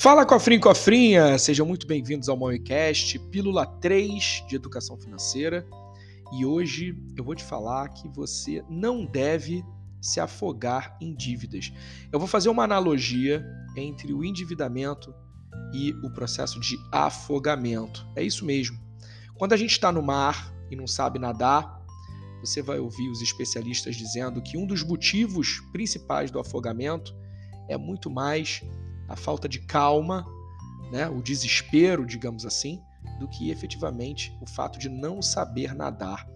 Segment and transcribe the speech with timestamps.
[0.00, 5.66] Fala cofrinho cofrinha, sejam muito bem-vindos ao Mauicast, pílula 3 de educação financeira.
[6.32, 9.64] E hoje eu vou te falar que você não deve
[10.00, 11.72] se afogar em dívidas.
[12.12, 13.44] Eu vou fazer uma analogia
[13.76, 15.12] entre o endividamento
[15.74, 18.06] e o processo de afogamento.
[18.14, 18.78] É isso mesmo.
[19.36, 21.84] Quando a gente está no mar e não sabe nadar,
[22.38, 27.12] você vai ouvir os especialistas dizendo que um dos motivos principais do afogamento
[27.68, 28.62] é muito mais
[29.08, 30.26] a falta de calma,
[30.92, 32.80] né, o desespero, digamos assim,
[33.18, 36.28] do que efetivamente o fato de não saber nadar.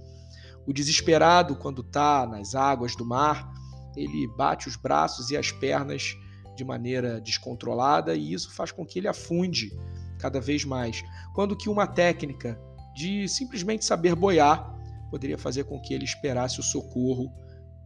[0.66, 3.52] O desesperado, quando está nas águas do mar,
[3.96, 6.16] ele bate os braços e as pernas
[6.56, 9.70] de maneira descontrolada e isso faz com que ele afunde
[10.18, 11.02] cada vez mais.
[11.34, 12.60] Quando que uma técnica
[12.94, 14.72] de simplesmente saber boiar
[15.10, 17.30] poderia fazer com que ele esperasse o socorro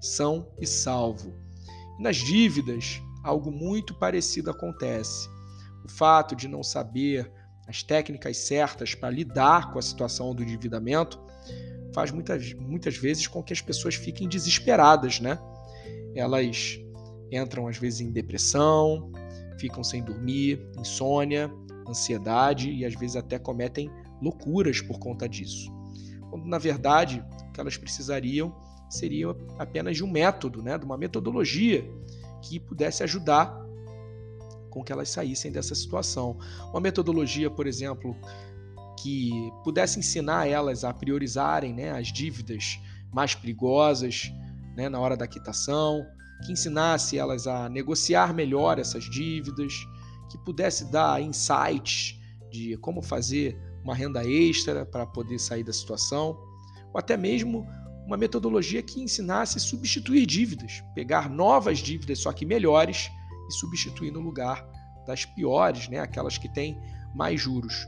[0.01, 1.35] são e salvo.
[1.99, 5.29] Nas dívidas, algo muito parecido acontece.
[5.85, 7.31] O fato de não saber
[7.67, 11.21] as técnicas certas para lidar com a situação do endividamento
[11.93, 15.39] faz muitas, muitas vezes com que as pessoas fiquem desesperadas, né?
[16.15, 16.79] Elas
[17.33, 19.11] entram às vezes em depressão,
[19.59, 21.53] ficam sem dormir, insônia,
[21.89, 23.91] ansiedade e às vezes até cometem
[24.23, 25.69] loucuras por conta disso.
[26.31, 28.55] Quando na verdade o que elas precisariam
[28.89, 31.85] seria apenas de um método, né, de uma metodologia
[32.49, 33.67] que pudesse ajudar
[34.71, 36.39] com que elas saíssem dessa situação.
[36.71, 38.17] Uma metodologia, por exemplo,
[39.01, 42.79] que pudesse ensinar elas a priorizarem né, as dívidas
[43.13, 44.31] mais perigosas
[44.77, 46.07] né, na hora da quitação,
[46.45, 49.73] que ensinasse elas a negociar melhor essas dívidas,
[50.31, 56.39] que pudesse dar insights de como fazer uma renda extra para poder sair da situação,
[56.93, 57.67] ou até mesmo
[58.07, 63.11] uma metodologia que ensinasse a substituir dívidas, pegar novas dívidas, só que melhores,
[63.49, 64.65] e substituir no lugar
[65.07, 66.81] das piores, né, aquelas que têm
[67.15, 67.87] mais juros.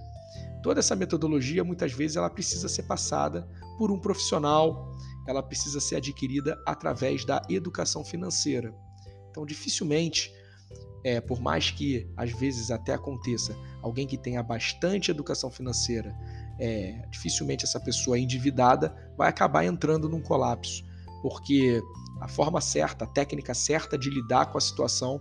[0.62, 4.96] Toda essa metodologia, muitas vezes, ela precisa ser passada por um profissional,
[5.26, 8.74] ela precisa ser adquirida através da educação financeira.
[9.30, 10.32] Então, dificilmente,
[11.04, 16.14] é, por mais que às vezes até aconteça alguém que tenha bastante educação financeira
[16.58, 20.84] é, dificilmente essa pessoa endividada vai acabar entrando num colapso,
[21.22, 21.80] porque
[22.20, 25.20] a forma certa, a técnica certa de lidar com a situação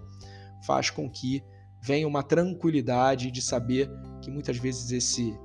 [0.66, 1.44] faz com que
[1.82, 3.90] venha uma tranquilidade de saber
[4.22, 5.38] que muitas vezes esse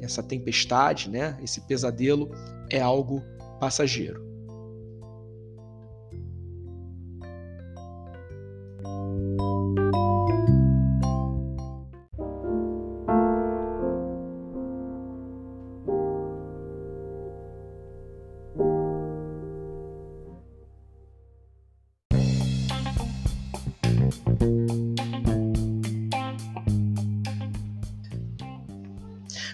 [0.00, 2.30] essa tempestade, né, esse pesadelo
[2.70, 3.22] é algo
[3.58, 4.25] passageiro.